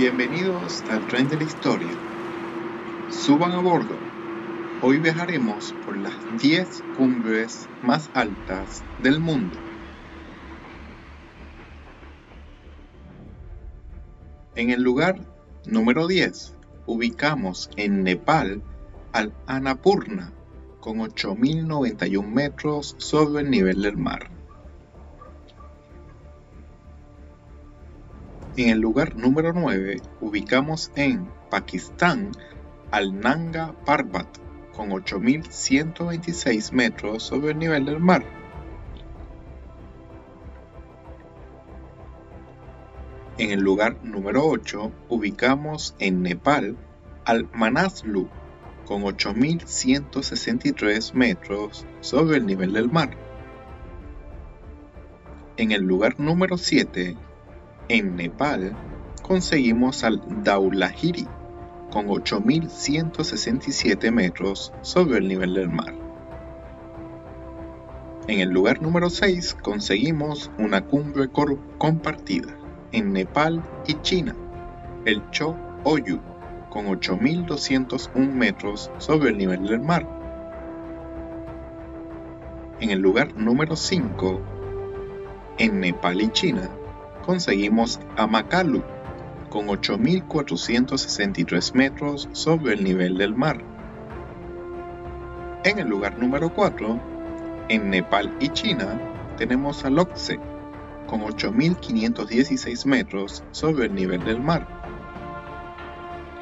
[0.00, 1.90] Bienvenidos al tren de la historia.
[3.10, 3.94] Suban a bordo.
[4.80, 9.58] Hoy viajaremos por las 10 cumbres más altas del mundo.
[14.54, 15.20] En el lugar
[15.66, 18.62] número 10 ubicamos en Nepal
[19.12, 20.32] al Annapurna
[20.80, 24.39] con 8.091 metros sobre el nivel del mar.
[28.56, 32.32] En el lugar número 9 ubicamos en Pakistán
[32.90, 34.26] al Nanga Parbat
[34.74, 38.24] con 8.126 metros sobre el nivel del mar.
[43.38, 46.76] En el lugar número 8 ubicamos en Nepal
[47.26, 48.28] al Manaslu
[48.84, 53.16] con 8.163 metros sobre el nivel del mar.
[55.56, 57.16] En el lugar número 7
[57.90, 58.76] en Nepal
[59.20, 61.26] conseguimos al Dhaulagiri
[61.90, 65.92] con 8.167 metros sobre el nivel del mar.
[68.28, 71.28] En el lugar número 6 conseguimos una cumbre
[71.78, 72.56] compartida
[72.92, 74.36] en Nepal y China,
[75.04, 76.20] el Cho Oyu,
[76.70, 80.06] con 8.201 metros sobre el nivel del mar.
[82.78, 84.40] En el lugar número 5,
[85.58, 86.70] en Nepal y China,
[87.30, 88.82] conseguimos a Makalu,
[89.50, 93.62] con 8.463 metros sobre el nivel del mar.
[95.62, 97.00] En el lugar número 4,
[97.68, 99.00] en Nepal y China,
[99.36, 100.40] tenemos a Lhotse,
[101.06, 104.66] con 8.516 metros sobre el nivel del mar.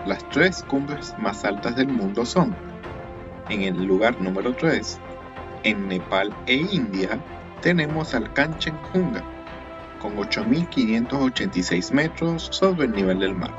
[0.07, 2.57] Las tres cumbres más altas del mundo son,
[3.51, 4.99] en el lugar número 3,
[5.65, 7.23] en Nepal e India,
[7.61, 9.38] tenemos al Kanchenjunga,
[10.01, 13.53] con 8.586 metros sobre el nivel del mar.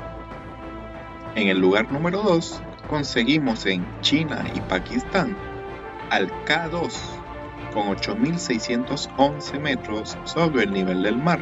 [1.34, 5.36] En el lugar número 2 conseguimos en China y Pakistán
[6.10, 6.92] al K2
[7.72, 11.40] con 8.611 metros sobre el nivel del mar.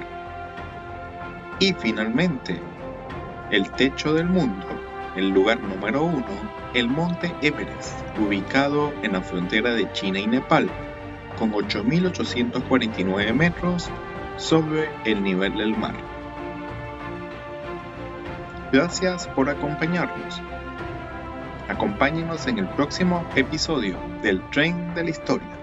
[1.58, 2.60] Y finalmente,
[3.50, 4.66] el techo del mundo,
[5.16, 6.24] el lugar número 1,
[6.74, 10.68] el monte Everest, ubicado en la frontera de China y Nepal,
[11.38, 13.90] con 8.849 metros
[14.38, 15.94] sobre el nivel del mar.
[18.72, 20.40] Gracias por acompañarnos.
[21.68, 25.57] Acompáñenos en el próximo episodio del Tren de la Historia.